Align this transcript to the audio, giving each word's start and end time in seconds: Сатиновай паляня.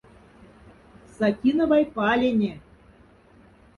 Сатиновай 1.15 1.83
паляня. 1.95 2.55